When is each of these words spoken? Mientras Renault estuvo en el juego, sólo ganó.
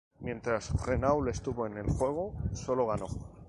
Mientras 0.19 0.71
Renault 0.87 1.27
estuvo 1.29 1.67
en 1.67 1.77
el 1.77 1.85
juego, 1.85 2.33
sólo 2.53 2.87
ganó. 2.87 3.05